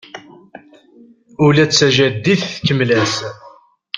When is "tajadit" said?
1.71-2.41